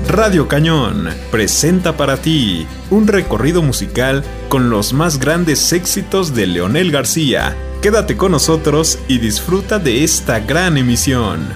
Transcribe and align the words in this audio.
Radio 0.10 0.48
Cañón 0.48 1.08
presenta 1.30 1.96
para 1.96 2.18
ti 2.18 2.66
un 2.90 3.06
recorrido 3.06 3.62
musical 3.62 4.24
con 4.50 4.72
los 4.72 4.92
más 4.92 5.20
grandes 5.20 5.72
éxitos 5.72 6.34
de 6.34 6.48
Leonel 6.48 6.92
García. 6.92 7.56
Quédate 7.84 8.18
con 8.18 8.32
nosotros 8.32 8.98
y 9.08 9.20
disfruta 9.20 9.78
de 9.78 10.04
esta 10.04 10.40
gran 10.40 10.78
emisión. 10.78 11.48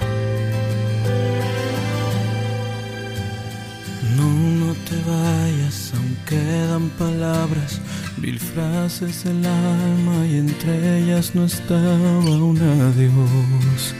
No, 4.15 4.29
no 4.29 4.75
te 4.87 4.97
vayas, 5.09 5.91
aún 5.95 6.15
quedan 6.27 6.89
palabras, 6.89 7.81
mil 8.21 8.39
frases 8.39 9.23
del 9.23 9.43
alma 9.43 10.27
y 10.27 10.37
entre 10.37 10.99
ellas 10.99 11.33
no 11.33 11.45
estaba 11.45 12.19
un 12.19 12.59
adiós. 12.61 13.95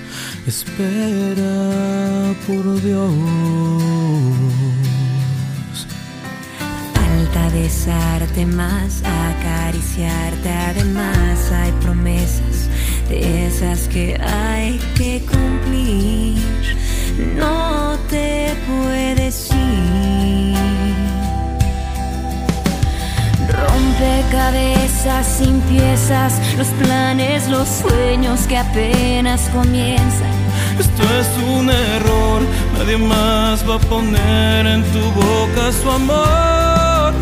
Espera 0.46 2.36
por 2.46 2.82
Dios. 2.82 3.14
Falta 6.94 7.50
besarte 7.56 8.46
más, 8.46 9.02
acariciarte 9.06 10.50
además. 10.50 11.50
Hay 11.54 11.72
promesas 11.82 12.68
de 13.08 13.48
esas 13.48 13.88
que 13.88 14.20
hay 14.22 14.80
que 14.96 15.26
cumplir. 15.26 16.44
No 17.38 17.98
te 18.10 18.54
puedes 18.68 19.50
ir. 19.50 20.58
Rompecabezas 23.50 25.26
sin 25.26 25.62
piezas, 25.62 26.34
los 26.58 26.68
planes, 26.68 27.48
los 27.48 27.68
sueños 27.70 28.42
que 28.42 28.58
apenas 28.58 29.48
comienzan. 29.54 30.33
Esto 30.80 31.04
es 31.20 31.28
un 31.48 31.70
error, 31.70 32.42
nadie 32.78 32.98
más 32.98 33.68
va 33.68 33.76
a 33.76 33.80
poner 33.80 34.66
en 34.66 34.84
tu 34.92 35.00
boca 35.12 35.72
su 35.72 35.90
amor. 35.90 37.14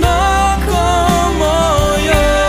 No 0.00 0.56
como 0.66 1.96
yo. 2.06 2.41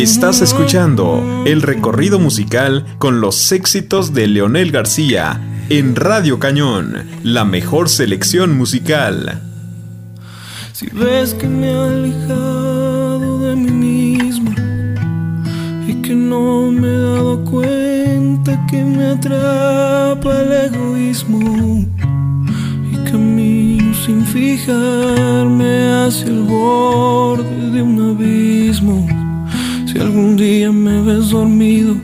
Estás 0.00 0.40
escuchando 0.40 1.22
el 1.44 1.60
recorrido 1.60 2.18
musical 2.18 2.86
con 2.96 3.20
los 3.20 3.52
éxitos 3.52 4.14
de 4.14 4.28
Leonel 4.28 4.72
García 4.72 5.38
en 5.68 5.94
Radio 5.94 6.38
Cañón, 6.38 7.06
la 7.22 7.44
mejor 7.44 7.90
selección 7.90 8.56
musical. 8.56 9.42
Si 10.72 10.86
ves 10.86 11.34
que 11.34 11.46
me 11.46 11.70
he 11.70 11.74
alejado 11.74 13.40
de 13.40 13.56
mí 13.56 13.70
mismo 13.70 14.50
y 15.86 15.92
que 16.00 16.14
no 16.14 16.70
me 16.70 16.88
he 16.88 16.98
dado 16.98 17.44
cuenta 17.44 18.66
que 18.70 18.82
me 18.82 19.04
atrapa 19.04 20.40
el 20.40 20.72
egoísmo 20.72 21.86
y 22.90 22.96
camino 23.10 23.92
sin 24.06 24.24
fijarme 24.24 26.06
hacia 26.06 26.28
el 26.28 26.40
borde 26.44 27.70
de 27.70 27.82
un 27.82 28.16
abismo. 28.16 29.19
Si 29.90 29.98
algún 29.98 30.36
día 30.36 30.70
me 30.70 31.02
ves 31.02 31.30
dormido 31.30 31.96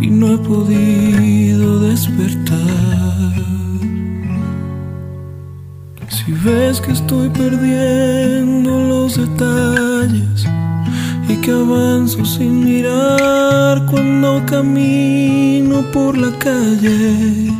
y 0.00 0.06
no 0.06 0.32
he 0.32 0.38
podido 0.38 1.80
despertar. 1.80 3.34
Si 6.08 6.30
ves 6.44 6.80
que 6.80 6.92
estoy 6.92 7.28
perdiendo 7.30 8.84
los 8.86 9.16
detalles 9.16 10.46
y 11.28 11.34
que 11.38 11.50
avanzo 11.50 12.24
sin 12.24 12.62
mirar 12.62 13.84
cuando 13.86 14.46
camino 14.46 15.82
por 15.92 16.16
la 16.16 16.30
calle, 16.38 17.52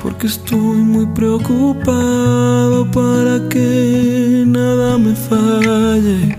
porque 0.00 0.28
estoy 0.28 0.76
muy 0.92 1.06
preocupado 1.16 2.88
para 2.92 3.40
que 3.48 4.44
nada 4.46 4.98
me 4.98 5.16
falle 5.16 6.37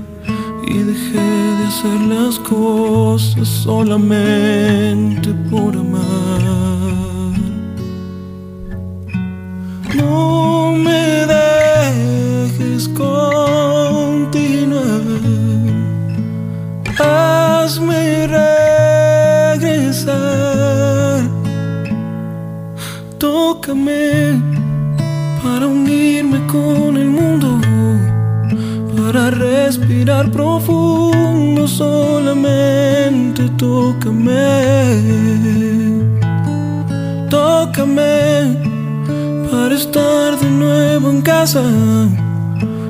y 0.70 0.78
dejé 0.78 1.20
de 1.58 1.66
hacer 1.66 2.00
las 2.02 2.38
cosas 2.40 3.48
solamente 3.48 5.34
por 5.50 5.76
amar. 5.76 6.40
No 9.96 10.72
me 10.72 11.26
dejes 11.36 12.88
continuar, 12.90 13.82
hazme 17.00 18.28
regresar, 19.58 20.12
tócame 23.18 24.40
para 25.44 25.66
unirme 25.66 26.46
con 26.46 26.89
para 29.20 29.32
respirar 29.32 30.32
profundo 30.32 31.68
solamente 31.68 33.50
tócame, 33.58 34.32
tócame 37.30 38.56
para 39.52 39.76
estar 39.76 40.38
de 40.40 40.50
nuevo 40.50 41.10
en 41.10 41.22
casa. 41.22 41.62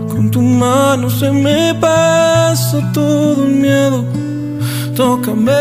Con 0.08 0.30
tu 0.30 0.42
mano 0.42 1.10
se 1.10 1.32
me 1.32 1.74
pasa 1.74 2.78
todo 2.94 3.46
el 3.46 3.56
miedo. 3.56 4.06
Tócame, 4.96 5.52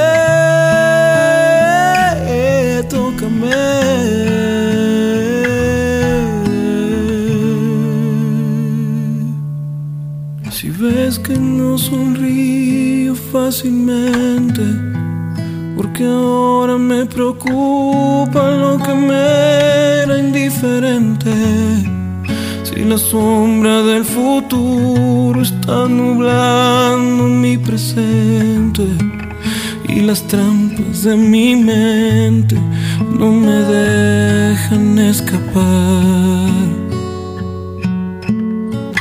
que 11.28 11.38
no 11.38 11.76
sonrío 11.76 13.14
fácilmente, 13.14 14.62
porque 15.76 16.02
ahora 16.06 16.78
me 16.78 17.04
preocupa 17.04 18.50
lo 18.62 18.78
que 18.78 18.94
me 18.94 19.24
era 20.02 20.18
indiferente. 20.18 21.30
Si 22.62 22.76
la 22.82 22.96
sombra 22.96 23.82
del 23.82 24.04
futuro 24.06 25.42
está 25.42 25.86
nublando 25.86 27.24
mi 27.24 27.58
presente 27.58 28.86
y 29.86 30.00
las 30.00 30.22
trampas 30.22 31.02
de 31.02 31.14
mi 31.14 31.56
mente 31.56 32.56
no 33.18 33.30
me 33.32 33.58
dejan 33.76 34.98
escapar. 34.98 36.48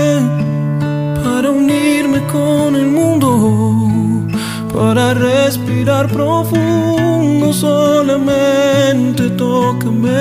para 1.22 1.50
unirme 1.50 2.20
con 2.26 2.76
el 2.76 2.86
mundo, 2.86 4.28
para 4.72 5.14
respirar 5.14 6.08
profundo. 6.08 7.52
Solamente 7.52 9.30
tócame. 9.30 10.18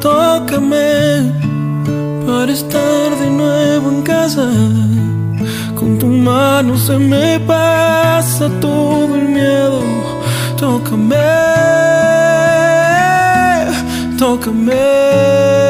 Tócame 0.00 1.32
para 2.26 2.52
estar 2.52 3.18
de 3.18 3.30
nuevo 3.30 3.90
en 3.90 4.02
casa. 4.02 4.89
Mano 6.20 6.76
se 6.76 6.98
me 6.98 7.40
pasa 7.40 8.50
todo 8.60 9.16
el 9.16 9.28
miedo. 9.28 9.80
Tócame, 10.58 11.16
tócame. 14.18 15.69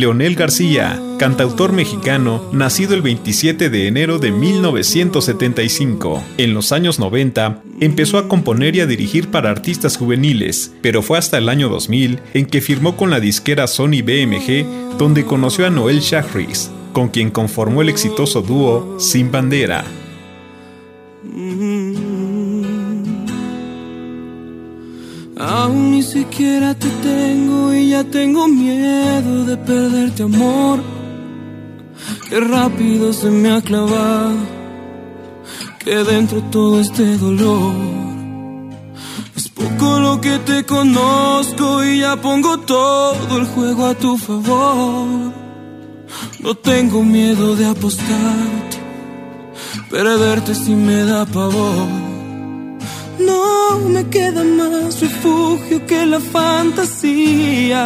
Leonel 0.00 0.34
García, 0.34 0.98
cantautor 1.18 1.74
mexicano, 1.74 2.48
nacido 2.52 2.94
el 2.94 3.02
27 3.02 3.68
de 3.68 3.86
enero 3.86 4.18
de 4.18 4.30
1975. 4.30 6.24
En 6.38 6.54
los 6.54 6.72
años 6.72 6.98
90, 6.98 7.62
empezó 7.80 8.16
a 8.16 8.26
componer 8.26 8.76
y 8.76 8.80
a 8.80 8.86
dirigir 8.86 9.28
para 9.28 9.50
artistas 9.50 9.98
juveniles, 9.98 10.72
pero 10.80 11.02
fue 11.02 11.18
hasta 11.18 11.36
el 11.36 11.50
año 11.50 11.68
2000 11.68 12.18
en 12.32 12.46
que 12.46 12.62
firmó 12.62 12.96
con 12.96 13.10
la 13.10 13.20
disquera 13.20 13.66
Sony 13.66 14.00
BMG, 14.02 14.96
donde 14.96 15.26
conoció 15.26 15.66
a 15.66 15.70
Noel 15.70 16.00
Shahriz, 16.00 16.70
con 16.94 17.08
quien 17.08 17.30
conformó 17.30 17.82
el 17.82 17.90
exitoso 17.90 18.40
dúo 18.40 18.98
Sin 18.98 19.30
Bandera. 19.30 19.84
Aún 25.40 25.92
ni 25.92 26.02
siquiera 26.02 26.74
te 26.74 26.88
tengo 27.02 27.72
y 27.72 27.90
ya 27.90 28.04
tengo 28.04 28.46
miedo 28.46 29.46
de 29.46 29.56
perderte 29.56 30.24
amor. 30.24 30.80
Qué 32.28 32.40
rápido 32.40 33.10
se 33.14 33.30
me 33.30 33.50
ha 33.50 33.62
clavado 33.62 34.36
que 35.78 35.96
dentro 36.04 36.42
todo 36.50 36.78
este 36.78 37.16
dolor. 37.16 37.72
Es 39.34 39.48
poco 39.48 39.98
lo 39.98 40.20
que 40.20 40.38
te 40.40 40.66
conozco 40.66 41.84
y 41.86 42.00
ya 42.00 42.16
pongo 42.16 42.58
todo 42.58 43.38
el 43.38 43.46
juego 43.46 43.86
a 43.86 43.94
tu 43.94 44.18
favor. 44.18 45.32
No 46.40 46.54
tengo 46.54 47.02
miedo 47.02 47.56
de 47.56 47.64
apostarte, 47.64 48.76
perderte 49.90 50.54
si 50.54 50.74
me 50.74 51.02
da 51.04 51.24
pavor. 51.24 52.09
No 53.26 53.78
me 53.88 54.08
queda 54.08 54.42
más 54.44 55.00
refugio 55.00 55.86
que 55.86 56.06
la 56.06 56.20
fantasía. 56.20 57.84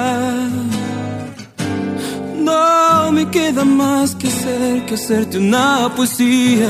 No 2.38 3.10
me 3.12 3.28
queda 3.30 3.64
más 3.64 4.14
que 4.14 4.28
hacer 4.28 4.86
que 4.86 4.94
hacerte 4.94 5.38
una 5.38 5.92
poesía. 5.96 6.68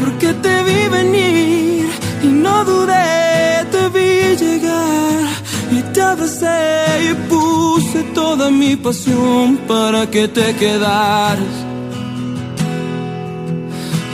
Porque 0.00 0.34
te 0.34 0.62
vi 0.64 0.88
venir 0.88 1.88
y 2.22 2.26
no 2.26 2.64
dudé, 2.64 3.64
te 3.70 3.88
vi 3.94 4.36
llegar 4.36 5.28
y 5.70 5.80
te 5.92 6.02
abracé 6.02 7.10
y 7.10 7.14
puse 7.28 8.02
toda 8.14 8.50
mi 8.50 8.76
pasión 8.76 9.56
para 9.68 10.10
que 10.10 10.28
te 10.28 10.54
quedaras. 10.56 11.63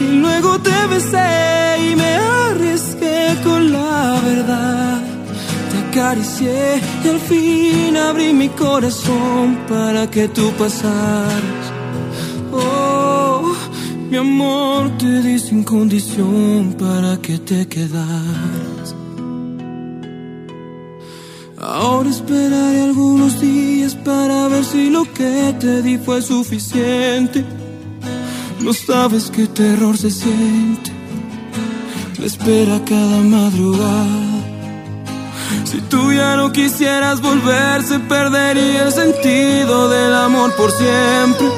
Y 0.00 0.06
luego 0.22 0.58
te 0.60 0.86
besé 0.88 1.90
y 1.90 1.94
me 1.94 2.14
arriesgué 2.14 3.36
con 3.44 3.72
la 3.72 4.20
verdad. 4.24 5.00
Te 5.70 5.78
acaricié 5.88 6.80
y 7.04 7.08
al 7.08 7.20
fin 7.20 7.96
abrí 7.96 8.32
mi 8.32 8.48
corazón 8.48 9.58
para 9.68 10.10
que 10.10 10.28
tú 10.28 10.50
pasaras. 10.58 11.64
Oh, 12.52 13.54
mi 14.10 14.16
amor 14.16 14.96
te 14.98 15.22
di 15.22 15.38
sin 15.38 15.62
condición 15.64 16.74
para 16.78 17.18
que 17.18 17.38
te 17.38 17.68
quedaras. 17.68 18.96
Ahora 21.58 22.08
esperaré 22.08 22.84
algunos 22.84 23.38
días 23.38 23.94
para 23.94 24.48
ver 24.48 24.64
si 24.64 24.88
lo 24.88 25.04
que 25.12 25.54
te 25.60 25.82
di 25.82 25.98
fue 25.98 26.22
suficiente. 26.22 27.59
No 28.60 28.72
sabes 28.74 29.30
qué 29.30 29.46
terror 29.46 29.96
se 29.96 30.10
siente. 30.10 30.92
Me 32.18 32.26
espera 32.26 32.80
cada 32.84 33.20
madrugada. 33.22 34.40
Si 35.64 35.80
tú 35.82 36.12
ya 36.12 36.36
no 36.36 36.52
quisieras 36.52 37.22
volver, 37.22 37.82
se 37.82 37.98
perdería 38.00 38.84
el 38.84 38.92
sentido 38.92 39.88
del 39.88 40.14
amor 40.14 40.54
por 40.56 40.70
siempre. 40.72 41.48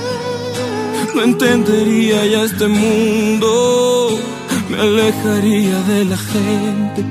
No 1.15 1.23
entendería 1.23 2.25
ya 2.25 2.45
este 2.45 2.69
mundo, 2.69 4.19
me 4.71 4.81
alejaría 4.81 5.81
de 5.83 6.05
la 6.05 6.17
gente. 6.17 7.03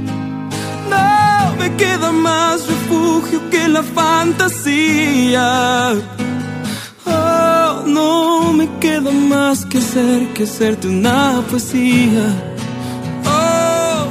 No 0.90 1.56
me 1.60 1.76
queda 1.76 2.12
más 2.12 2.66
refugio 2.66 3.50
que 3.50 3.68
la 3.68 3.84
fantasía. 3.84 5.42
No 7.86 8.54
me 8.54 8.68
queda 8.80 9.12
más 9.12 9.66
que 9.66 9.82
ser 9.82 10.28
que 10.34 10.46
serte 10.46 10.88
una 10.88 11.42
poesía. 11.50 12.26
Oh, 13.26 14.08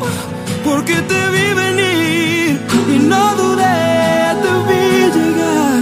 porque 0.65 0.95
te 0.95 1.21
vi 1.35 1.55
venir 1.65 2.61
y 2.95 2.99
no 2.99 3.35
dudé, 3.37 4.35
te 4.43 4.53
vi 4.69 4.87
llegar 5.17 5.81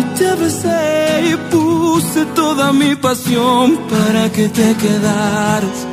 y 0.00 0.02
te 0.18 0.34
besé 0.42 1.30
y 1.32 1.36
puse 1.50 2.24
toda 2.34 2.72
mi 2.72 2.96
pasión 2.96 3.78
para 3.90 4.30
que 4.32 4.48
te 4.48 4.74
quedaras. 4.76 5.86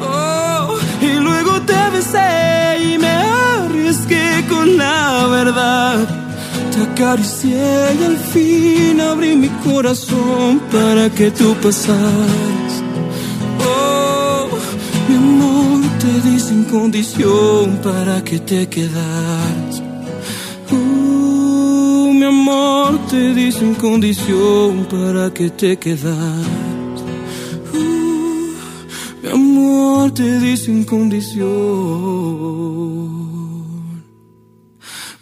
Oh, 0.00 0.78
y 1.00 1.12
luego 1.20 1.60
te 1.62 1.90
besé 1.90 2.92
y 2.92 2.98
me 2.98 3.08
arriesgué 3.08 4.46
con 4.48 4.76
la 4.76 5.26
verdad. 5.26 6.19
Te 6.80 6.86
acaricié 6.86 7.96
y 8.00 8.04
al 8.04 8.16
fin 8.16 9.00
abrí 9.02 9.36
mi 9.36 9.50
corazón 9.62 10.60
para 10.72 11.10
que 11.10 11.30
tú 11.30 11.54
pasaras. 11.62 12.72
Oh, 13.68 14.48
mi 15.06 15.16
amor, 15.16 15.82
te 15.98 16.12
di 16.26 16.40
sin 16.40 16.64
condición 16.64 17.78
para 17.82 18.24
que 18.24 18.38
te 18.38 18.66
quedaras. 18.66 19.82
Uh, 20.72 22.14
mi 22.14 22.24
amor, 22.24 22.98
te 23.10 23.34
di 23.34 23.52
sin 23.52 23.74
condición 23.74 24.86
para 24.90 25.34
que 25.34 25.50
te 25.50 25.76
quedaras. 25.78 26.98
Uh, 27.74 28.54
mi 29.22 29.28
amor, 29.30 30.12
te 30.12 30.40
di 30.40 30.56
sin 30.56 30.84
condición 30.84 31.50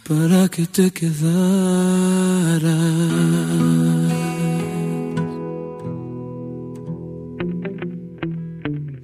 para 0.09 0.49
que 0.49 0.67
te 0.67 0.91
quedaras. 0.91 1.19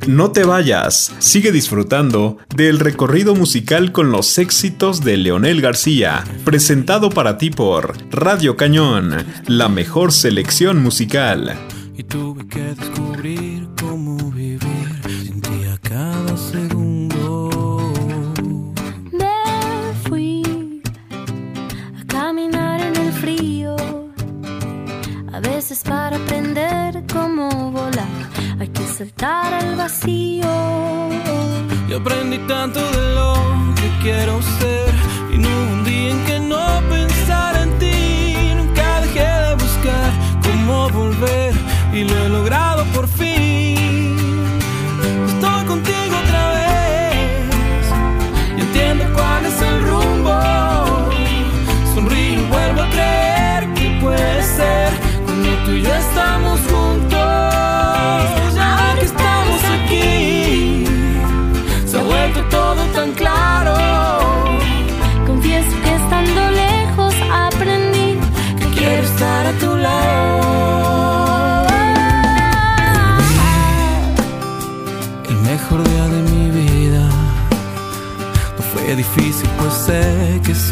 No 0.07 0.33
te 0.33 0.45
vayas, 0.45 1.15
sigue 1.19 1.53
disfrutando 1.53 2.39
del 2.55 2.79
recorrido 2.79 3.35
musical 3.35 3.93
con 3.93 4.11
los 4.11 4.39
éxitos 4.39 5.03
de 5.03 5.17
Leonel 5.19 5.61
García, 5.61 6.25
presentado 6.45 7.11
para 7.11 7.37
ti 7.37 7.51
por 7.51 7.95
Radio 8.11 8.57
Cañón, 8.57 9.15
la 9.47 9.69
mejor 9.69 10.13
selección 10.13 10.83
musical. 10.83 11.55
Y 11.97 12.03
tuve 12.05 12.47
que 12.49 12.61
descubrir 12.61 13.69
cómo 13.81 14.31
vivir 14.31 15.01
sin 15.07 15.41
ti 15.41 15.65
a 15.73 15.79
cada 15.79 16.37
para 25.85 26.17
aprender 26.17 27.03
cómo 27.13 27.71
volar 27.71 28.25
hay 28.59 28.69
que 28.69 28.87
saltar 28.87 29.53
al 29.53 29.77
vacío. 29.77 30.47
Y 31.89 31.93
aprendí 31.93 32.39
tanto 32.47 32.81
de 32.81 33.15
lo 33.15 33.35
que 33.75 33.89
quiero 34.03 34.41
ser. 34.59 34.95
Y 35.33 35.39
no 35.39 35.49
hubo 35.49 35.73
un 35.73 35.85
día 35.85 36.11
en 36.11 36.25
que 36.25 36.39
no 36.41 36.65
pensara 36.89 37.54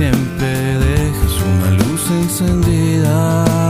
siempre 0.03 0.79
dejas 0.79 1.35
una 1.43 1.71
luz 1.71 2.11
encendida. 2.11 3.62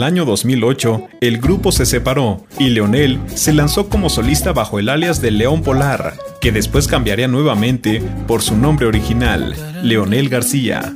el 0.00 0.04
año 0.04 0.24
2008, 0.24 1.08
el 1.20 1.42
grupo 1.42 1.72
se 1.72 1.84
separó 1.84 2.46
y 2.58 2.70
Leonel 2.70 3.20
se 3.34 3.52
lanzó 3.52 3.90
como 3.90 4.08
solista 4.08 4.54
bajo 4.54 4.78
el 4.78 4.88
alias 4.88 5.20
de 5.20 5.30
León 5.30 5.62
Polar, 5.62 6.14
que 6.40 6.52
después 6.52 6.88
cambiaría 6.88 7.28
nuevamente 7.28 8.02
por 8.26 8.40
su 8.40 8.56
nombre 8.56 8.86
original, 8.86 9.54
Leonel 9.82 10.30
García. 10.30 10.94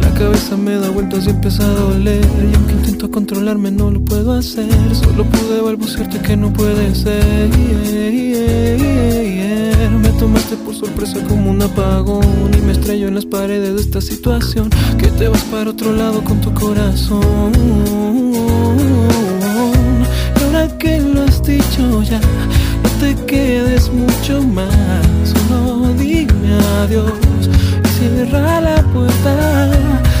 La 0.00 0.14
cabeza 0.14 0.56
me 0.56 0.76
da 0.76 0.88
vueltas 0.88 1.26
y 1.26 1.30
empieza 1.30 1.64
a 1.64 1.74
doler 1.74 2.24
Y 2.50 2.54
aunque 2.54 2.72
intento 2.72 3.10
controlarme 3.10 3.70
no 3.70 3.90
lo 3.90 4.00
puedo 4.00 4.32
hacer 4.32 4.68
Solo 4.92 5.24
pude 5.24 5.60
balbucearte 5.60 6.18
que 6.20 6.36
no 6.36 6.52
puede 6.52 6.94
ser 6.94 7.50
yeah, 7.50 8.10
yeah, 8.10 8.76
yeah 8.76 8.97
tomaste 10.18 10.56
por 10.56 10.74
sorpresa 10.74 11.20
como 11.28 11.50
un 11.50 11.62
apagón 11.62 12.50
Y 12.56 12.60
me 12.60 12.72
estrello 12.72 13.08
en 13.08 13.14
las 13.14 13.24
paredes 13.24 13.74
de 13.76 13.80
esta 13.80 14.00
situación 14.00 14.68
Que 14.98 15.08
te 15.08 15.28
vas 15.28 15.42
para 15.44 15.70
otro 15.70 15.92
lado 15.92 16.22
con 16.22 16.40
tu 16.40 16.52
corazón. 16.52 17.52
Y 20.36 20.44
ahora 20.44 20.68
que 20.78 21.00
lo 21.00 21.22
has 21.22 21.42
dicho 21.42 22.02
ya 22.02 22.20
No 22.82 22.90
te 23.00 23.14
quedes 23.26 23.90
mucho 23.92 24.42
más 24.42 25.06
Solo 25.24 25.94
dime 25.94 26.58
adiós 26.82 27.12
Y 27.84 27.88
cierra 27.98 28.60
la 28.60 28.82
puerta. 28.92 29.70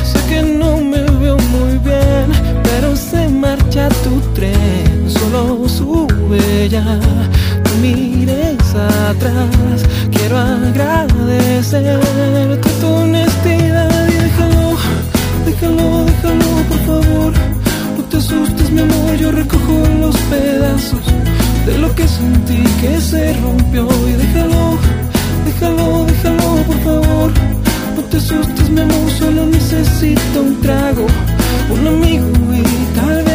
Sé 0.04 0.18
que 0.28 0.42
no 0.42 0.78
me 0.78 1.02
veo 1.02 1.36
muy 1.36 1.78
bien 1.78 2.26
Pero 2.62 2.94
se 2.94 3.28
marcha 3.28 3.88
tu 4.04 4.20
tren 4.34 5.10
Solo 5.10 5.68
sube 5.68 6.68
ya 6.68 7.00
mires 7.80 8.74
atrás. 9.10 9.80
Quiero 10.10 10.38
agradecerte 10.38 11.88
tu 12.80 12.86
honestidad 12.86 14.08
y 14.08 14.16
déjalo, 14.24 14.76
déjalo, 15.46 16.04
déjalo, 16.04 16.50
por 16.68 16.80
favor. 16.88 17.32
No 17.96 18.02
te 18.04 18.16
asustes, 18.16 18.70
mi 18.70 18.80
amor, 18.80 19.16
yo 19.16 19.30
recojo 19.32 19.74
los 20.00 20.16
pedazos 20.32 21.04
de 21.66 21.78
lo 21.78 21.94
que 21.94 22.06
sentí 22.08 22.62
que 22.80 23.00
se 23.00 23.32
rompió 23.34 23.86
y 24.08 24.12
déjalo, 24.12 24.78
déjalo, 25.46 26.06
déjalo, 26.06 26.48
por 26.66 26.78
favor. 26.86 27.30
No 27.96 28.02
te 28.10 28.16
asustes, 28.16 28.70
mi 28.70 28.80
amor, 28.80 29.10
solo 29.18 29.46
necesito 29.46 30.42
un 30.42 30.60
trago, 30.60 31.06
un 31.70 31.86
amigo 31.86 32.26
y 32.54 32.98
tal 32.98 33.27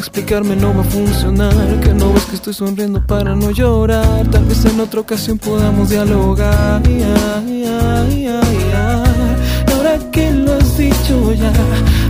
explicarme 0.00 0.56
no 0.56 0.74
va 0.74 0.80
a 0.80 0.84
funcionar 0.84 1.54
Que 1.80 1.92
no 1.92 2.12
ves 2.12 2.24
que 2.24 2.36
estoy 2.36 2.54
sonriendo 2.54 3.04
para 3.06 3.36
no 3.36 3.50
llorar. 3.50 4.26
Tal 4.30 4.44
vez 4.44 4.64
en 4.64 4.80
otra 4.80 5.00
ocasión 5.00 5.38
podamos 5.38 5.90
dialogar. 5.90 6.82
Ahora 9.72 9.98
que 10.10 10.30
lo 10.32 10.54
has 10.54 10.78
dicho 10.78 11.32
ya 11.32 11.52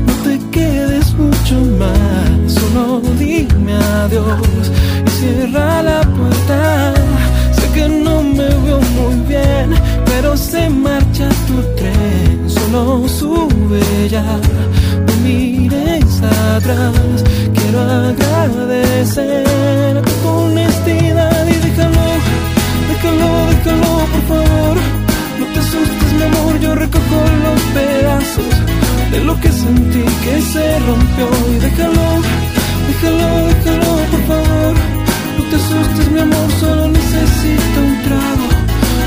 No 0.06 0.12
te 0.24 0.38
quedes 0.50 1.12
mucho 1.14 1.54
más. 1.78 2.52
Solo 2.52 3.00
dime 3.18 3.74
adiós 3.74 4.70
Y 5.06 5.10
cierra 5.10 5.82
la 5.82 6.00
puerta. 6.02 6.94
Sé 7.52 7.66
que 7.74 7.88
no 7.88 8.22
me 8.22 8.48
veo 8.64 8.80
muy 8.98 9.16
bien 9.26 9.74
Pero 10.06 10.36
se 10.36 10.68
marcha 10.70 11.28
tu 11.46 11.56
tren. 11.76 12.48
Solo 12.48 13.08
sube 13.08 14.08
ya 14.08 14.24
No 15.06 15.12
mires 15.24 16.22
atrás. 16.22 17.24
Quiero 17.70 17.84
agradecer 17.88 19.46
tu 20.02 20.28
honestidad 20.28 21.46
Y 21.46 21.54
déjalo, 21.66 22.04
déjalo, 22.88 23.30
déjalo 23.46 23.92
por 24.12 24.22
favor. 24.30 24.76
No 25.38 25.46
te 25.54 25.58
asustes 25.60 26.12
mi 26.14 26.22
amor 26.24 26.58
Yo 26.58 26.74
recojo 26.74 27.18
los 27.44 27.60
pedazos 27.76 28.54
De 29.12 29.20
lo 29.20 29.40
que 29.40 29.52
sentí 29.52 30.02
que 30.24 30.42
se 30.52 30.78
rompió. 30.80 31.28
Y 31.52 31.58
déjalo, 31.60 32.08
déjalo, 32.88 33.30
déjalo 33.46 33.90
por 34.10 34.22
favor. 34.30 34.74
No 35.38 35.44
te 35.44 35.54
asustes, 35.54 36.10
mi 36.10 36.18
amor, 36.18 36.50
solo 36.58 36.88
necesito 36.88 37.80
un 37.86 38.02
trago, 38.02 38.48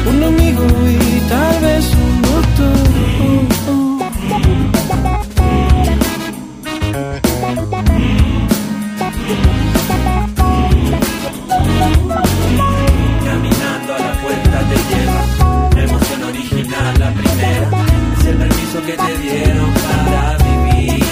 un 0.09 0.23
amigo 0.23 0.65
y 0.87 1.19
tal 1.27 1.59
vez 1.59 1.85
un 1.95 2.21
doctor. 2.21 3.82
Que 18.85 18.97
te 18.97 19.17
dieron 19.19 19.73
para 19.73 20.37
vivir 20.37 21.03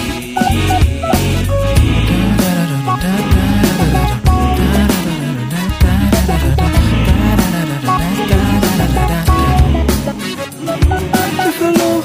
Déjalo, 11.38 12.03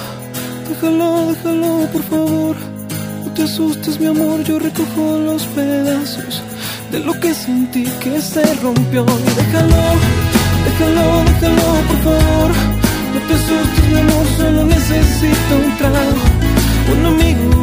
déjalo, 0.69 1.27
déjalo, 1.33 1.87
por 1.93 2.03
favor. 2.03 2.57
No 3.25 3.33
te 3.33 3.43
asustes, 3.43 3.99
mi 3.99 4.07
amor, 4.07 4.43
yo 4.45 4.59
recojo 4.59 5.19
los 5.19 5.47
pedazos 5.47 6.43
de 6.93 7.01
lo 7.01 7.13
que 7.19 7.35
sentí 7.35 7.85
que 8.01 8.21
se 8.21 8.43
rompió. 8.57 9.05
Y 9.05 9.35
déjalo, 9.41 9.83
déjalo, 10.65 11.25
déjalo, 11.25 11.73
por 11.89 11.99
favor. 12.05 12.76
No 13.17 13.23
te 13.23 13.33
asustes, 13.33 13.89
mi 13.89 13.99
amor, 13.99 14.27
solo 14.37 14.65
necesito 14.67 15.57
un 15.65 15.77
trago, 15.79 16.21
un 16.93 17.07
amigo 17.07 17.56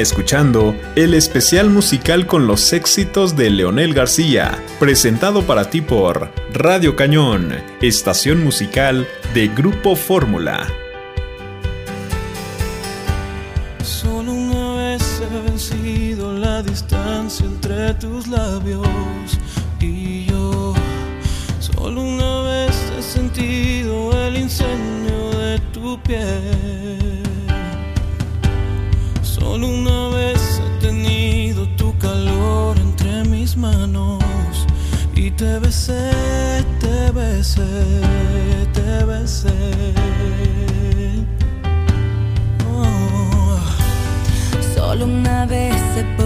Escuchando 0.00 0.76
el 0.94 1.14
especial 1.14 1.70
musical 1.70 2.26
con 2.26 2.46
los 2.46 2.74
éxitos 2.74 3.34
de 3.34 3.48
Leonel 3.48 3.94
García, 3.94 4.62
presentado 4.78 5.42
para 5.46 5.70
ti 5.70 5.80
por 5.80 6.30
Radio 6.52 6.96
Cañón, 6.96 7.54
estación 7.80 8.44
musical 8.44 9.08
de 9.32 9.48
Grupo 9.48 9.96
Fórmula. 9.96 10.66
Vez 45.46 45.76
podido 46.16 46.25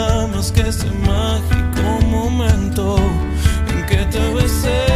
llamas 0.00 0.52
que 0.52 0.62
ese 0.62 0.90
mágico 1.06 2.06
momento 2.06 2.96
en 3.68 3.86
que 3.86 3.96
te 4.06 4.34
besé. 4.34 4.89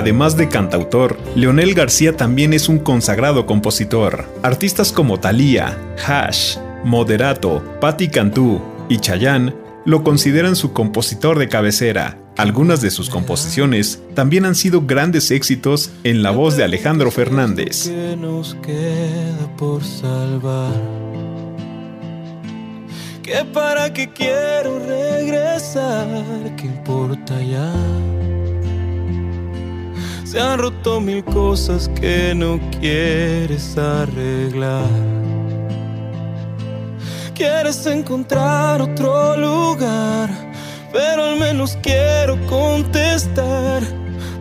Además 0.00 0.34
de 0.34 0.48
cantautor, 0.48 1.18
Leonel 1.36 1.74
García 1.74 2.16
también 2.16 2.54
es 2.54 2.70
un 2.70 2.78
consagrado 2.78 3.44
compositor. 3.44 4.24
Artistas 4.42 4.92
como 4.92 5.20
Thalía, 5.20 5.78
Hash, 6.02 6.56
Moderato, 6.86 7.62
Patti 7.82 8.08
Cantú 8.08 8.62
y 8.88 8.96
Chayanne 8.96 9.52
lo 9.84 10.02
consideran 10.02 10.56
su 10.56 10.72
compositor 10.72 11.38
de 11.38 11.50
cabecera. 11.50 12.16
Algunas 12.38 12.80
de 12.80 12.90
sus 12.90 13.10
composiciones 13.10 14.00
también 14.14 14.46
han 14.46 14.54
sido 14.54 14.86
grandes 14.86 15.30
éxitos 15.30 15.90
en 16.02 16.22
la 16.22 16.30
voz 16.30 16.56
de 16.56 16.64
Alejandro 16.64 17.10
Fernández. 17.10 17.90
¿Qué 17.90 18.16
nos 18.16 18.54
queda 18.62 19.54
por 19.58 19.84
salvar? 19.84 20.80
Que 23.22 23.44
para 23.52 23.92
qué 23.92 24.08
quiero 24.08 24.78
regresar, 24.78 26.56
¿qué 26.56 26.64
importa 26.64 27.38
ya? 27.42 27.70
Se 30.30 30.38
han 30.38 30.60
roto 30.60 31.00
mil 31.00 31.24
cosas 31.24 31.88
que 31.88 32.32
no 32.36 32.60
quieres 32.78 33.76
arreglar. 33.76 34.88
Quieres 37.34 37.84
encontrar 37.86 38.80
otro 38.80 39.36
lugar, 39.36 40.30
pero 40.92 41.24
al 41.24 41.36
menos 41.40 41.76
quiero 41.82 42.38
contestar, 42.46 43.82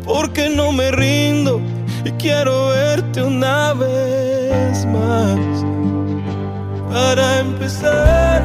porque 0.05 0.47
no 0.47 0.71
me 0.71 0.91
rindo 0.91 1.59
y 2.05 2.11
quiero 2.21 2.67
verte 2.67 3.23
una 3.23 3.73
vez 3.73 4.85
más. 4.85 5.39
Para 6.91 7.39
empezar, 7.39 8.43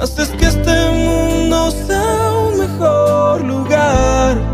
haces 0.00 0.30
que 0.30 0.46
este 0.46 0.90
mundo 0.90 1.70
sea 1.70 2.32
un 2.32 2.58
mejor 2.58 3.40
lugar. 3.44 4.53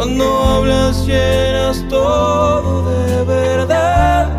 Cuando 0.00 0.24
hablas 0.24 1.06
llenas 1.06 1.84
todo 1.90 2.90
de 2.90 3.22
verdad 3.24 4.30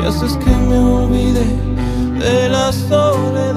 y 0.00 0.04
haces 0.04 0.36
que 0.38 0.50
me 0.50 0.78
olvide 0.78 1.46
de 2.18 2.48
la 2.48 2.72
soledad. 2.72 3.54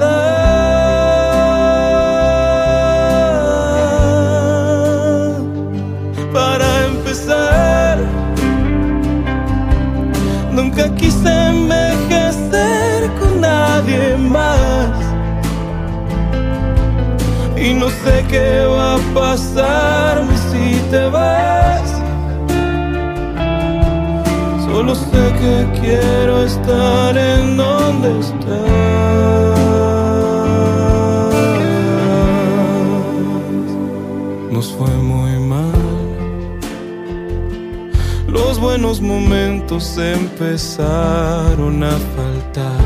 Para 6.32 6.84
empezar, 6.84 7.98
nunca 10.52 10.94
quise 10.94 11.28
envejecer 11.48 11.81
No 17.74 17.88
sé 17.88 18.24
qué 18.28 18.64
va 18.66 18.94
a 18.94 18.98
pasarme 19.12 20.36
si 20.50 20.78
te 20.90 21.04
vas. 21.08 21.90
Solo 24.64 24.94
sé 24.94 25.22
que 25.40 25.80
quiero 25.80 26.44
estar 26.44 27.16
en 27.16 27.56
donde 27.56 28.20
estás. 28.20 28.72
Nos 34.52 34.72
fue 34.72 34.90
muy 34.90 35.38
mal. 35.40 35.72
Los 38.28 38.60
buenos 38.60 39.00
momentos 39.00 39.98
empezaron 39.98 41.82
a 41.82 41.96
faltar. 42.16 42.82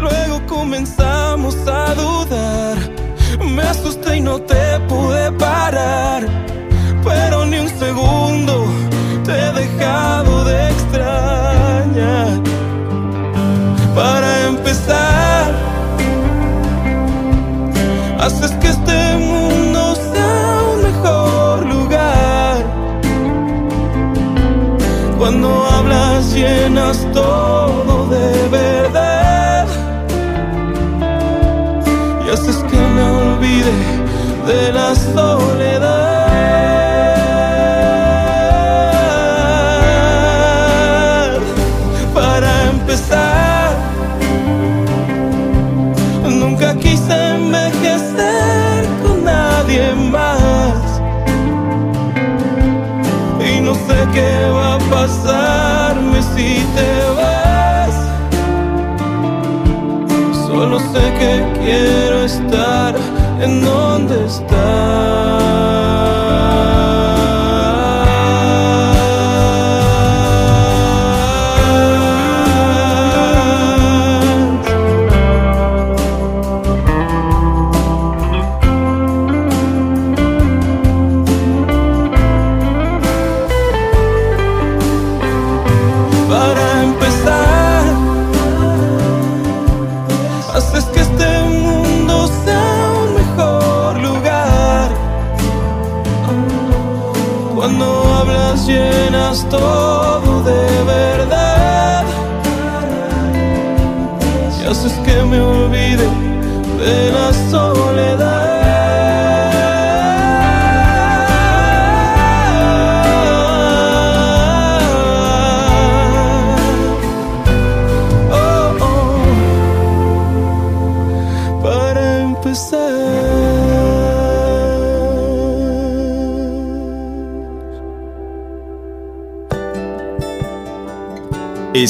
Luego 0.00 0.46
comenzamos 1.48 1.56
a 1.66 1.94
dudar. 1.94 2.78
Me 3.44 3.62
asusté 3.62 4.16
y 4.16 4.20
no 4.20 4.40
te 4.40 4.80
pude 4.88 5.32
parar. 5.32 6.26
Pero 7.04 7.46
ni 7.46 7.58
un 7.58 7.68
segundo 7.68 8.66
te 9.24 9.32
he 9.32 9.52
dejado 9.52 10.44
de 10.44 10.70
extrañar. 10.70 12.40
Para 13.94 14.46
empezar, 14.46 15.52
haces 18.20 18.52
que 18.60 18.68
este 18.68 19.16
mundo 19.16 19.94
sea 20.12 20.60
un 20.72 20.82
mejor 20.82 21.66
lugar. 21.66 22.56
Cuando 25.18 25.66
hablas 25.66 26.32
llenas 26.32 27.06
todo 27.12 27.67
de 34.46 34.72
la 34.72 34.94
soledad. 34.94 36.18
Para 42.14 42.50
empezar, 42.70 43.76
nunca 46.24 46.74
quise 46.76 47.14
envejecer 47.36 48.86
con 49.02 49.24
nadie 49.24 49.94
más. 49.94 51.00
Y 53.40 53.60
no 53.60 53.74
sé 53.74 53.98
qué 54.14 54.50
va 54.50 54.74
a 54.74 54.78
pasarme 54.90 55.67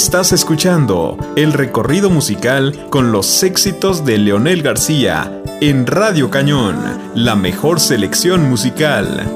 Estás 0.01 0.31
escuchando 0.31 1.17
el 1.35 1.53
recorrido 1.53 2.09
musical 2.09 2.87
con 2.89 3.11
los 3.11 3.43
éxitos 3.43 4.05
de 4.05 4.17
Leonel 4.17 4.63
García 4.63 5.43
en 5.61 5.89
Radio 5.89 6.31
Cañón, 6.31 6.77
la 7.17 7.35
mejor 7.35 7.81
selección 7.81 8.49
musical. 8.49 9.27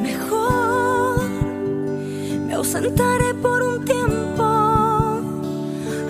Mejor 0.00 1.28
me 2.46 2.54
ausentaré 2.54 3.34
por 3.42 3.60
un 3.60 3.84
tiempo 3.84 5.20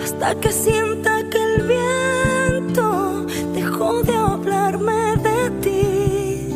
hasta 0.03 0.35
que 0.35 0.51
sienta 0.51 1.27
que 1.27 1.41
el 1.41 1.63
viento 1.63 3.25
dejó 3.55 4.03
de 4.03 4.15
hablarme 4.15 5.17
de 5.17 5.49
ti. 5.63 6.55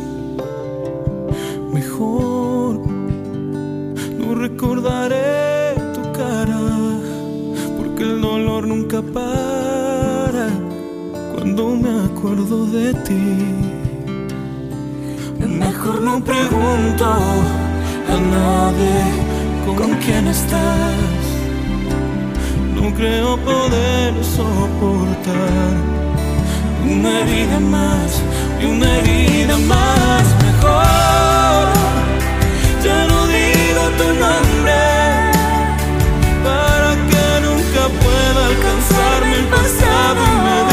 Mejor 1.72 2.78
no 4.18 4.34
recordaré 4.36 5.29
nunca 8.66 9.00
para 9.02 10.48
cuando 11.34 11.76
me 11.76 12.04
acuerdo 12.06 12.66
de 12.66 12.94
ti. 12.94 13.24
Mejor 15.46 16.00
no 16.02 16.22
pregunto 16.22 17.04
a 17.04 18.16
nadie 18.36 19.76
con 19.76 19.90
quién 20.04 20.26
estás. 20.28 21.22
No 22.74 22.94
creo 22.94 23.36
poder 23.38 24.12
soportar 24.24 25.70
una 26.84 27.20
herida 27.20 27.60
más 27.60 28.22
y 28.60 28.64
una 28.66 28.98
herida 28.98 29.56
más 29.58 30.24
mejor. 30.44 31.66
Ya 32.84 33.06
no 33.06 33.26
digo 33.26 33.82
tu 33.98 34.06
nombre 34.24 34.99
pueda 37.90 38.46
alcanzarme 38.46 39.36
el 39.36 39.46
pasado 39.46 40.20
y 40.24 40.36
me 40.44 40.69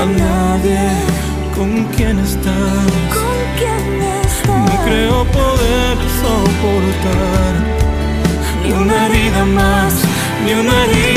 a 0.00 0.06
nadie 0.06 0.78
con 1.56 1.84
quién 1.96 2.18
estás. 2.18 2.86
¿Con 3.18 3.38
quién 3.58 4.02
estás? 4.22 4.68
No 4.68 4.84
creo 4.84 5.24
poder 5.24 5.96
soportar 6.20 7.52
ni 8.62 8.72
una 8.72 9.06
herida 9.06 9.44
más, 9.44 9.94
ni 10.44 10.52
una 10.52 10.84
herida 10.84 11.13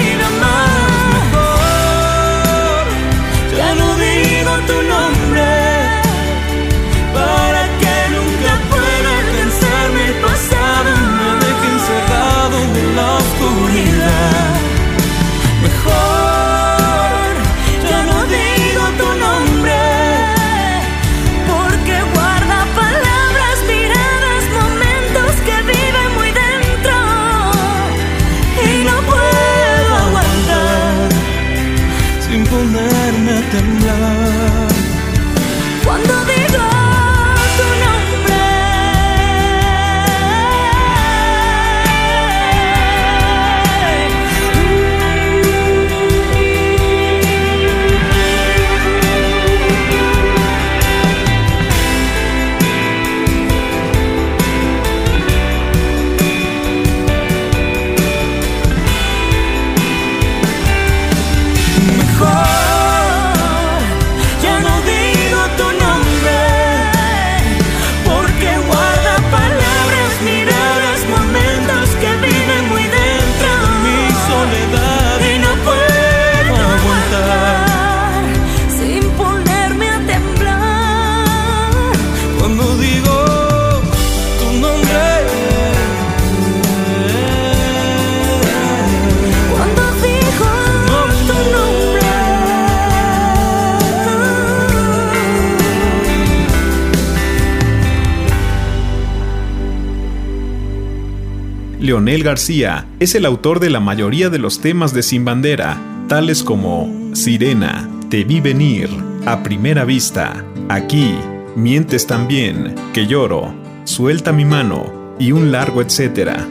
Leonel 102.07 102.23
García 102.23 102.87
es 103.01 103.15
el 103.15 103.25
autor 103.25 103.59
de 103.59 103.69
la 103.69 103.81
mayoría 103.81 104.29
de 104.29 104.39
los 104.39 104.61
temas 104.61 104.93
de 104.93 105.03
Sin 105.03 105.25
Bandera, 105.25 105.77
tales 106.07 106.41
como 106.41 106.89
Sirena, 107.13 107.89
Te 108.09 108.23
vi 108.23 108.39
venir, 108.39 108.87
A 109.25 109.43
primera 109.43 109.83
vista, 109.83 110.41
Aquí, 110.69 111.15
Mientes 111.57 112.07
también, 112.07 112.75
Que 112.93 113.07
lloro, 113.07 113.53
Suelta 113.83 114.31
mi 114.31 114.45
mano 114.45 115.15
y 115.19 115.33
un 115.33 115.51
largo 115.51 115.81
etcétera. 115.81 116.47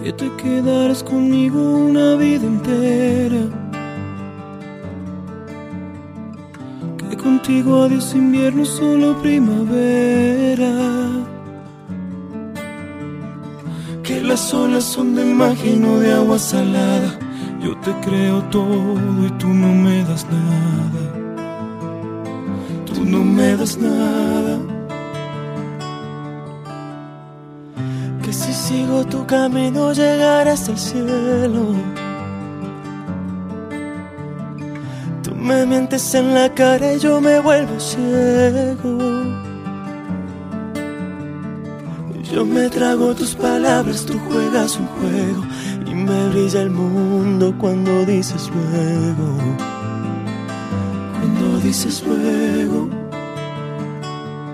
Que 0.00 0.12
te 0.12 0.30
quedaras 0.40 1.02
conmigo 1.02 1.60
una 1.60 2.14
vida 2.14 2.46
entera. 2.46 3.40
Contigo 7.20 7.82
adiós 7.82 8.14
invierno, 8.14 8.64
solo 8.64 9.20
primavera. 9.20 10.68
Las 14.22 14.54
olas 14.54 14.84
son 14.84 15.14
de 15.14 15.24
magia 15.24 15.72
y 15.72 15.76
no 15.76 15.98
de 15.98 16.12
agua 16.12 16.38
salada. 16.38 17.18
Yo 17.60 17.76
te 17.78 17.92
creo 18.06 18.40
todo 18.44 18.94
y 19.26 19.30
tú 19.32 19.48
no 19.48 19.74
me 19.74 20.04
das 20.04 20.26
nada. 20.26 21.02
Tú 22.86 23.04
no 23.04 23.18
me 23.18 23.56
das 23.56 23.76
nada. 23.76 24.58
Que 28.22 28.32
si 28.32 28.52
sigo 28.52 29.04
tu 29.04 29.26
camino 29.26 29.92
llegaré 29.92 30.50
hasta 30.50 30.70
el 30.72 30.78
cielo. 30.78 31.74
Tú 35.22 35.34
me 35.34 35.66
mientes 35.66 36.14
en 36.14 36.32
la 36.32 36.48
cara 36.54 36.94
y 36.94 36.98
yo 37.00 37.20
me 37.20 37.38
vuelvo 37.40 37.78
ciego. 37.78 39.21
Yo 42.32 42.46
me 42.46 42.70
trago 42.70 43.14
tus 43.14 43.34
palabras, 43.34 44.06
tú 44.06 44.18
juegas 44.30 44.78
un 44.78 44.86
juego 44.86 45.42
y 45.86 45.94
me 45.94 46.28
brilla 46.30 46.62
el 46.62 46.70
mundo 46.70 47.54
cuando 47.58 48.06
dices 48.06 48.50
luego. 48.54 49.36
Cuando 51.18 51.58
dices 51.58 52.02
luego. 52.06 52.88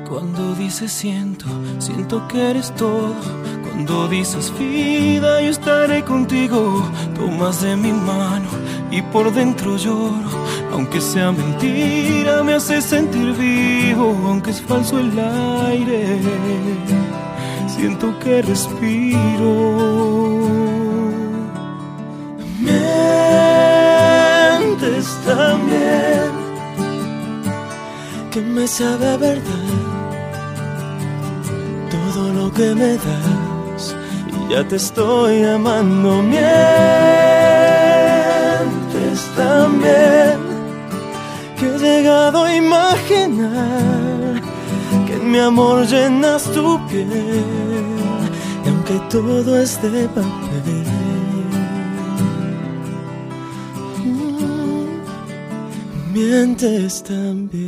Cuando 0.08 0.56
dices 0.56 0.90
siento, 0.90 1.46
siento 1.78 2.26
que 2.26 2.50
eres 2.50 2.74
todo. 2.74 3.14
Cuando 3.62 4.08
dices 4.08 4.52
vida, 4.58 5.40
yo 5.40 5.50
estaré 5.50 6.02
contigo. 6.02 6.82
Tomas 7.14 7.62
de 7.62 7.76
mi 7.76 7.92
mano 7.92 8.48
y 8.90 9.02
por 9.02 9.32
dentro 9.32 9.76
lloro. 9.76 10.30
Aunque 10.72 11.00
sea 11.00 11.30
mentira, 11.30 12.42
me 12.42 12.54
hace 12.54 12.82
sentir 12.82 13.32
vivo. 13.34 14.16
Aunque 14.26 14.50
es 14.50 14.60
falso 14.60 14.98
el 14.98 15.16
aire, 15.16 16.18
siento 17.78 18.06
que 18.18 18.42
respiro. 18.42 19.52
Mientes 22.60 23.86
también 25.24 26.30
que 28.32 28.40
me 28.40 28.66
sabe 28.66 29.16
verdad 29.18 29.68
todo 31.94 32.22
lo 32.38 32.52
que 32.52 32.74
me 32.74 32.92
das 33.06 33.94
y 34.36 34.38
ya 34.52 34.66
te 34.66 34.76
estoy 34.76 35.44
amando. 35.44 36.10
Mientes 36.22 36.48
también 39.36 40.38
que 41.56 41.66
he 41.66 41.78
llegado 41.78 42.42
a 42.44 42.54
imaginar 42.54 44.42
que 45.06 45.14
en 45.14 45.30
mi 45.30 45.38
amor 45.38 45.86
llenas 45.86 46.42
tu 46.54 46.78
piel 46.88 47.67
todo 49.10 49.58
es 49.58 49.80
de 49.80 50.06
papel. 50.08 50.84
Mientes 56.12 57.02
también. 57.02 57.67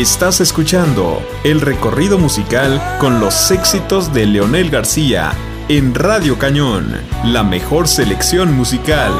Estás 0.00 0.40
escuchando 0.40 1.22
el 1.44 1.60
recorrido 1.60 2.16
musical 2.16 2.82
con 2.98 3.20
los 3.20 3.50
éxitos 3.50 4.14
de 4.14 4.24
Leonel 4.24 4.70
García 4.70 5.32
en 5.68 5.94
Radio 5.94 6.38
Cañón, 6.38 6.96
la 7.22 7.42
mejor 7.42 7.86
selección 7.86 8.50
musical. 8.56 9.12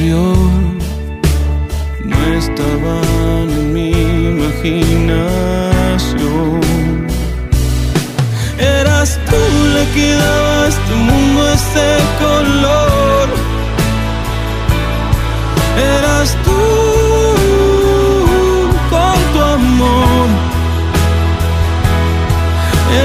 No 0.00 0.56
estaban 2.38 3.50
en 3.50 3.72
mi 3.74 3.90
imaginación. 4.32 5.06
Eras 8.58 9.18
tú 9.28 9.36
la 9.74 9.84
que 9.94 10.14
daba 10.14 10.64
a 10.64 10.68
este 10.68 10.94
mundo 10.94 11.40
ese 11.52 11.98
color. 12.18 13.28
Eras 15.98 16.28
tú 16.44 16.60
con 18.88 19.18
tu 19.32 19.38
amor. 19.58 20.28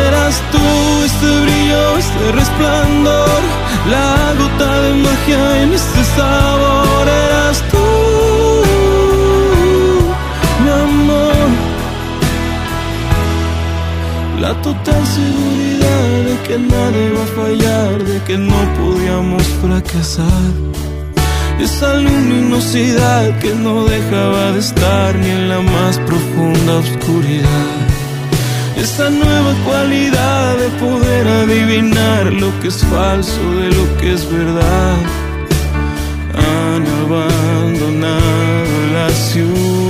Eras 0.07 0.35
tú 0.49 0.63
ese 1.03 1.29
brillo, 1.41 1.97
ese 1.97 2.31
resplandor, 2.31 3.41
la 3.91 4.33
gota 4.39 4.71
de 4.81 4.93
magia 4.93 5.63
en 5.63 5.73
ese 5.73 6.03
sabor. 6.15 6.64
Total 14.65 15.05
seguridad 15.05 16.11
de 16.29 16.35
que 16.47 16.57
nada 16.57 16.97
iba 17.09 17.23
a 17.23 17.31
fallar, 17.39 18.03
de 18.03 18.17
que 18.27 18.35
no 18.35 18.59
podíamos 18.79 19.43
fracasar. 19.61 20.51
Esa 21.59 21.93
luminosidad 21.93 23.37
que 23.41 23.53
no 23.53 23.85
dejaba 23.85 24.53
de 24.53 24.59
estar 24.59 25.15
ni 25.19 25.29
en 25.29 25.49
la 25.49 25.61
más 25.61 25.99
profunda 26.09 26.71
oscuridad. 26.85 27.75
Esa 28.75 29.11
nueva 29.11 29.53
cualidad 29.67 30.57
de 30.57 30.69
poder 30.85 31.27
adivinar 31.43 32.33
lo 32.33 32.49
que 32.59 32.69
es 32.69 32.79
falso 32.95 33.43
de 33.61 33.67
lo 33.69 33.85
que 33.97 34.13
es 34.15 34.23
verdad. 34.31 34.97
Han 36.43 36.83
abandonado 37.03 38.73
la 38.97 39.09
ciudad. 39.29 39.85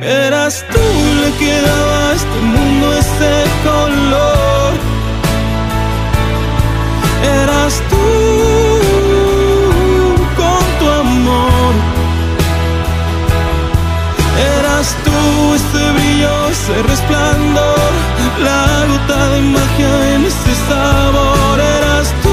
Eras 0.00 0.64
tú 0.72 1.03
que 1.38 1.60
daba 1.60 2.10
a 2.10 2.12
este 2.14 2.40
mundo 2.40 2.92
ese 2.92 3.44
color. 3.64 4.72
Eras 7.42 7.74
tú 7.90 8.06
con 10.36 10.64
tu 10.78 10.86
amor. 10.90 11.74
Eras 14.58 14.96
tú 15.04 15.54
ese 15.54 15.82
brillo, 15.96 16.48
ese 16.50 16.82
resplandor, 16.82 17.92
la 18.42 18.62
gota 18.90 19.28
de 19.30 19.40
magia 19.40 20.14
en 20.14 20.24
ese 20.26 20.54
sabor. 20.68 21.60
Eras 21.60 22.08
tú, 22.22 22.23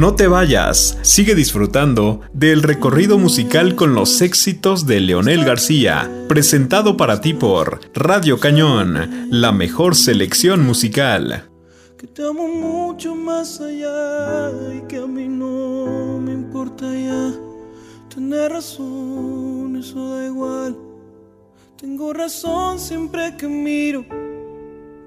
No 0.00 0.14
te 0.14 0.28
vayas, 0.28 0.96
sigue 1.02 1.34
disfrutando 1.34 2.22
del 2.32 2.62
recorrido 2.62 3.18
musical 3.18 3.74
con 3.74 3.94
los 3.94 4.22
éxitos 4.22 4.86
de 4.86 4.98
Leonel 4.98 5.44
García, 5.44 6.10
presentado 6.26 6.96
para 6.96 7.20
ti 7.20 7.34
por 7.34 7.80
Radio 7.92 8.40
Cañón, 8.40 9.28
la 9.30 9.52
mejor 9.52 9.94
selección 9.94 10.64
musical. 10.64 11.50
Que 11.98 12.06
te 12.06 12.26
amo 12.26 12.48
mucho 12.48 13.14
más 13.14 13.60
allá 13.60 14.50
y 14.74 14.80
que 14.88 14.96
a 14.96 15.06
mí 15.06 15.28
no 15.28 16.18
me 16.18 16.32
importa 16.32 16.86
ya 16.94 17.34
tener 18.08 18.52
razón, 18.52 19.76
eso 19.76 20.16
da 20.16 20.24
igual. 20.24 20.78
Tengo 21.76 22.14
razón 22.14 22.78
siempre 22.78 23.36
que 23.36 23.46
miro 23.46 24.06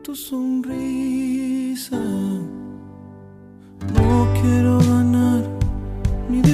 tu 0.03 0.15
sonrisa. 0.15 1.97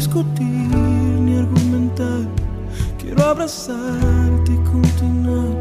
Discutir, 0.09 0.47
ni 1.21 1.37
argumentar. 1.37 2.21
Quiero 2.97 3.23
abrazarte 3.25 4.51
y 4.51 4.57
continuar. 4.71 5.53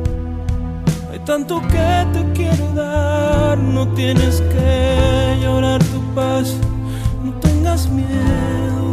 Hay 1.13 1.19
tanto 1.21 1.61
que 1.69 2.07
te 2.15 2.33
quiero 2.33 2.73
dar, 2.75 3.59
no 3.59 3.87
tienes 3.89 4.41
que 4.41 5.39
llorar 5.43 5.83
tu 5.85 6.01
paz. 6.15 6.55
No 7.23 7.33
tengas 7.41 7.91
miedo 7.91 8.88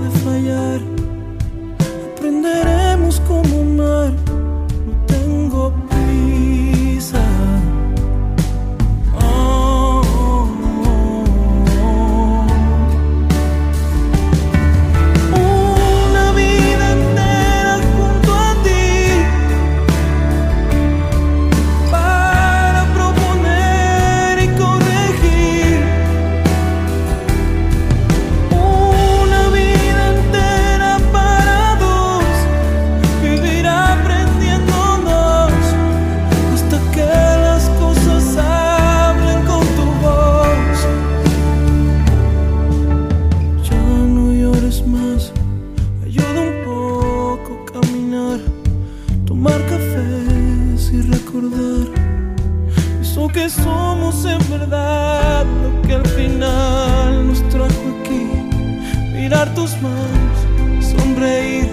manos, 59.82 60.86
sonreír, 60.92 61.68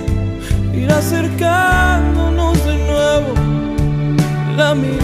ir 0.73 0.91
acercándonos 0.91 2.57
de 2.65 2.79
nuevo 2.79 3.35
la 4.57 4.75
mirada. 4.75 5.02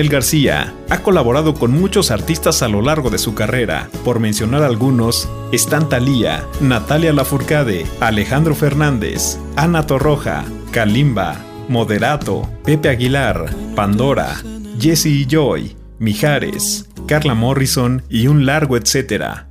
Leonel 0.00 0.12
García 0.14 0.74
ha 0.88 1.02
colaborado 1.02 1.52
con 1.52 1.72
muchos 1.72 2.10
artistas 2.10 2.62
a 2.62 2.68
lo 2.68 2.80
largo 2.80 3.10
de 3.10 3.18
su 3.18 3.34
carrera. 3.34 3.90
Por 4.02 4.18
mencionar 4.18 4.62
algunos, 4.62 5.28
están 5.52 5.90
Thalía, 5.90 6.46
Natalia 6.62 7.12
Lafourcade, 7.12 7.84
Alejandro 8.00 8.54
Fernández, 8.54 9.38
Ana 9.56 9.86
Torroja, 9.86 10.46
Kalimba, 10.70 11.44
Moderato, 11.68 12.48
Pepe 12.64 12.88
Aguilar, 12.88 13.54
Pandora, 13.76 14.42
Jesse 14.80 15.06
y 15.06 15.26
Joy, 15.26 15.76
Mijares, 15.98 16.88
Carla 17.06 17.34
Morrison 17.34 18.02
y 18.08 18.26
un 18.26 18.46
largo 18.46 18.78
etcétera. 18.78 19.48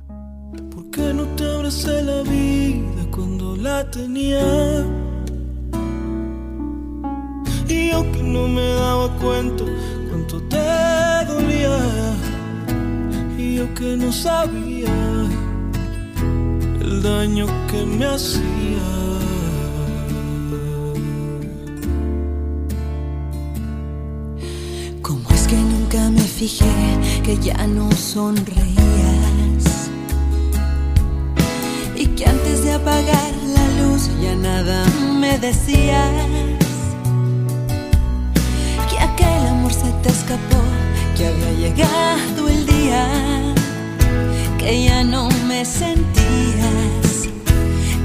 ¿Por 0.74 0.90
qué 0.90 1.14
no 1.14 1.26
te 1.36 1.44
abracé 1.44 2.02
la 2.02 2.22
vida 2.22 3.06
cuando 3.12 3.54
la 3.54 3.88
tenía? 3.88 4.40
Y 7.68 7.90
yo 7.92 8.02
que 8.10 8.20
no 8.24 8.48
me 8.48 8.66
daba 8.66 9.16
cuenta 9.18 9.62
te 10.38 11.24
dolía. 11.26 11.78
Y 13.36 13.56
yo 13.56 13.74
que 13.74 13.96
no 13.96 14.12
sabía 14.12 14.94
el 16.80 17.02
daño 17.02 17.46
que 17.70 17.84
me 17.84 18.06
hacía. 18.06 18.86
¿Cómo 25.02 25.30
es 25.30 25.46
que 25.48 25.56
nunca 25.56 26.10
me 26.10 26.20
fijé 26.20 26.76
que 27.24 27.36
ya 27.38 27.66
no 27.66 27.90
sonreías? 27.92 29.90
Y 31.96 32.06
que 32.06 32.26
antes 32.26 32.64
de 32.64 32.72
apagar 32.74 33.32
la 33.56 33.82
luz 33.82 34.10
ya 34.22 34.34
nada 34.36 34.86
me 35.18 35.38
decías. 35.38 36.69
Te 40.02 40.08
escapó, 40.08 40.62
que 41.16 41.26
había 41.26 41.52
llegado 41.52 42.48
el 42.48 42.66
día, 42.66 43.06
que 44.58 44.84
ya 44.84 45.04
no 45.04 45.28
me 45.46 45.64
sentías, 45.64 47.28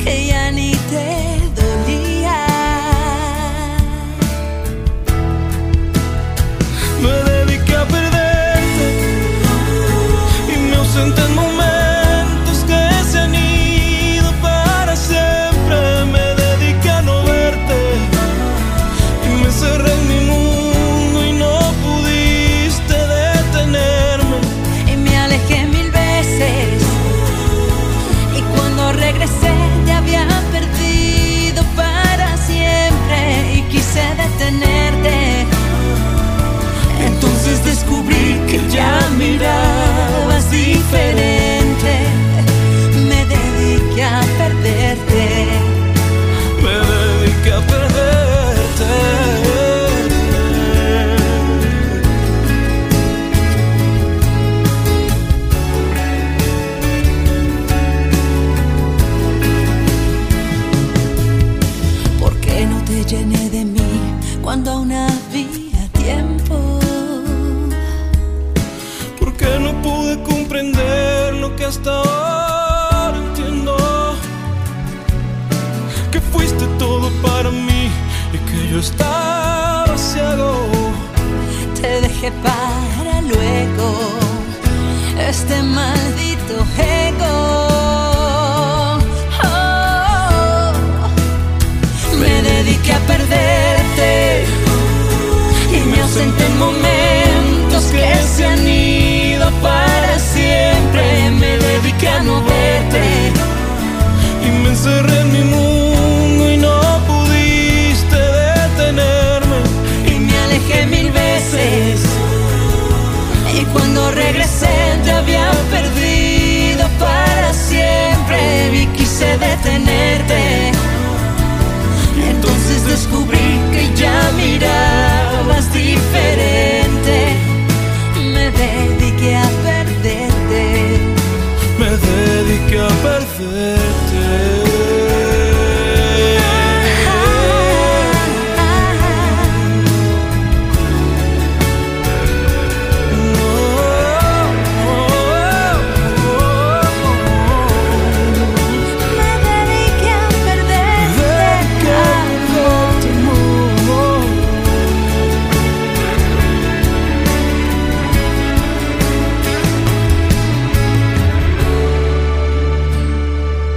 que 0.03 0.27
ya 0.27 0.51
ni 0.51 0.71
te 0.71 1.54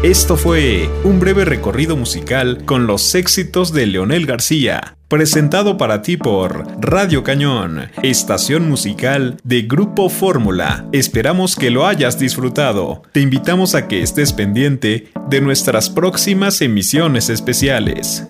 Esto 0.09 0.39
fue 0.39 0.89
un 1.05 1.21
breve 1.21 1.45
recorrido 1.45 1.95
musical 1.95 2.65
con 2.65 2.87
los 2.87 3.15
éxitos 3.15 3.75
de 3.75 3.85
Leonel 3.85 4.25
García, 4.25 4.97
presentado 5.07 5.77
para 5.77 6.01
ti 6.01 6.17
por 6.17 6.65
Radio 6.81 7.23
Cañón, 7.23 7.91
estación 8.03 8.71
musical 8.71 9.37
de 9.45 9.61
Grupo 9.65 10.09
Fórmula. 10.09 10.87
Esperamos 10.93 11.57
que 11.57 11.69
lo 11.69 11.87
hayas 11.87 12.19
disfrutado. 12.19 13.03
Te 13.13 13.21
invitamos 13.21 13.75
a 13.75 13.87
que 13.87 14.03
estés 14.03 14.33
pendiente 14.33 15.11
de 15.29 15.43
nuestras 15.43 15.91
próximas 15.91 16.63
emisiones 16.63 17.29
especiales. 17.29 18.27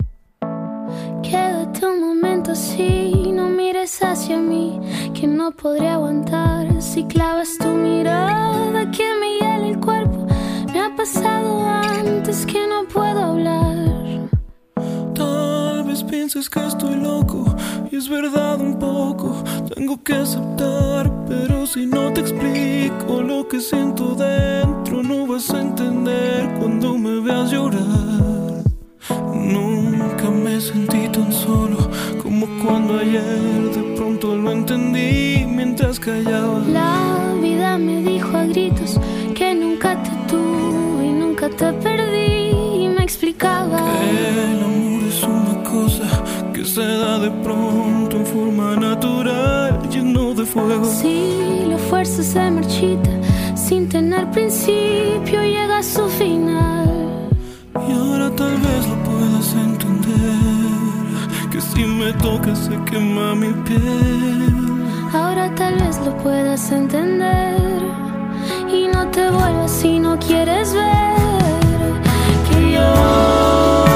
Quédate 1.22 1.86
un 1.86 2.00
momento 2.00 2.50
así, 2.50 3.30
no 3.32 3.48
mires 3.50 4.02
hacia 4.02 4.38
mí, 4.38 4.80
que 5.14 5.28
no 5.28 5.52
podré 5.52 5.86
aguantar 5.86 6.82
si 6.82 7.04
clavas 7.04 7.56
tu 7.56 7.68
mirada 7.68 8.90
que 8.90 9.04
me 9.20 9.34
hiela 9.38 9.68
el 9.68 9.78
cuerpo. 9.78 10.27
Pasado 10.98 11.64
antes 11.64 12.44
que 12.44 12.66
no 12.66 12.82
puedo 12.92 13.20
hablar. 13.22 14.28
Tal 15.14 15.84
vez 15.84 16.02
pienses 16.02 16.50
que 16.50 16.66
estoy 16.66 16.96
loco 16.96 17.44
y 17.88 17.94
es 17.94 18.08
verdad 18.08 18.60
un 18.60 18.76
poco. 18.80 19.44
Tengo 19.72 20.02
que 20.02 20.14
aceptar, 20.14 21.08
pero 21.28 21.66
si 21.66 21.86
no 21.86 22.12
te 22.12 22.22
explico 22.22 23.22
lo 23.22 23.46
que 23.46 23.60
siento 23.60 24.16
dentro, 24.16 25.04
no 25.04 25.24
vas 25.28 25.48
a 25.50 25.60
entender 25.60 26.52
cuando 26.58 26.98
me 26.98 27.20
veas 27.20 27.52
llorar. 27.52 28.64
Nunca 29.32 30.30
me 30.30 30.60
sentí 30.60 31.06
tan 31.10 31.32
solo 31.32 31.78
como 32.20 32.44
cuando 32.60 32.98
ayer 32.98 33.70
de 33.72 33.94
pronto 33.94 34.34
lo 34.34 34.50
entendí 34.50 35.46
mientras 35.46 36.00
callaba. 36.00 36.58
La 36.66 37.36
vida 37.40 37.78
me 37.78 38.02
dijo 38.02 38.36
a 38.36 38.46
gritos 38.46 38.98
que 39.36 39.54
nunca 39.54 39.94
te 40.02 40.10
tuve 40.26 40.77
te 41.50 41.72
perdí 41.72 42.84
y 42.84 42.88
me 42.88 43.02
explicaba. 43.02 43.80
El 44.02 44.62
amor 44.62 45.02
es 45.08 45.22
una 45.22 45.62
cosa 45.62 46.24
que 46.52 46.64
se 46.64 46.82
da 46.82 47.18
de 47.18 47.30
pronto 47.42 48.16
en 48.16 48.26
forma 48.26 48.76
natural, 48.76 49.88
lleno 49.90 50.34
de 50.34 50.44
fuego. 50.44 50.84
Si 50.84 51.64
la 51.68 51.78
fuerza 51.78 52.22
se 52.22 52.50
marchita 52.50 53.10
sin 53.54 53.88
tener 53.88 54.30
principio 54.30 55.42
llega 55.42 55.78
a 55.78 55.82
su 55.82 56.08
final. 56.08 57.28
Y 57.88 57.92
ahora 57.92 58.30
tal 58.34 58.56
vez 58.56 58.88
lo 58.88 58.96
puedas 59.04 59.54
entender, 59.54 61.50
que 61.50 61.60
si 61.60 61.84
me 61.84 62.12
tocas 62.14 62.58
se 62.58 62.76
quema 62.90 63.34
mi 63.34 63.52
piel. 63.64 64.78
Ahora 65.12 65.54
tal 65.54 65.74
vez 65.76 65.98
lo 66.04 66.16
puedas 66.18 66.70
entender 66.72 68.07
no 68.98 69.06
te 69.12 69.30
vuelvas 69.30 69.70
si 69.70 70.00
no 70.00 70.18
quieres 70.18 70.74
ver 70.74 71.92
que 72.50 72.72
lloro 72.72 73.87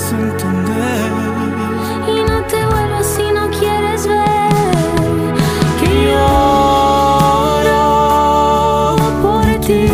puedas 0.00 0.12
entender 0.12 1.12
y 2.08 2.22
no 2.28 2.42
te 2.46 2.66
vuelvas 2.66 3.06
si 3.06 3.30
no 3.32 3.50
quieres 3.50 4.06
ver. 4.06 4.50
Que 5.80 5.88
lloro 6.10 7.36
por 9.22 9.46
ti. 9.60 9.88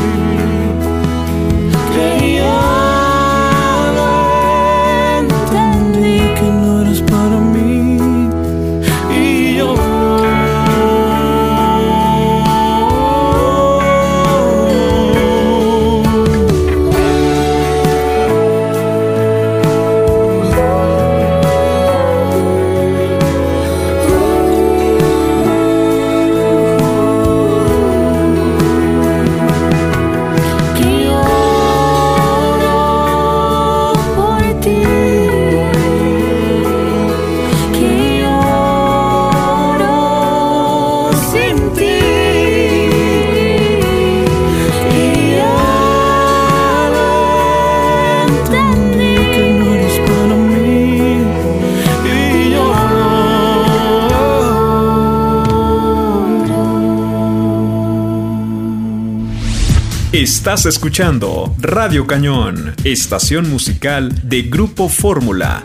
Estás 60.19 60.65
escuchando 60.65 61.55
Radio 61.59 62.05
Cañón, 62.05 62.75
estación 62.83 63.49
musical 63.49 64.27
de 64.27 64.41
Grupo 64.41 64.89
Fórmula. 64.89 65.63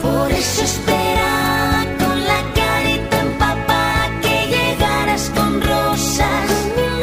Por 0.00 0.32
eso 0.32 0.62
esperaba 0.62 1.84
con 1.98 2.24
la 2.24 2.42
carita 2.54 3.20
empapada 3.20 4.18
que 4.22 4.46
llegaras 4.48 5.30
con 5.34 5.60
rosas, 5.60 6.50